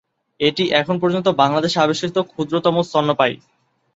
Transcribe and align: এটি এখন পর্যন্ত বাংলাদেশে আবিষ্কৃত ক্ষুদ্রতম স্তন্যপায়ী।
এটি 0.39 0.63
এখন 0.81 0.95
পর্যন্ত 1.01 1.27
বাংলাদেশে 1.41 1.77
আবিষ্কৃত 1.79 2.17
ক্ষুদ্রতম 2.31 2.75
স্তন্যপায়ী। 2.81 3.35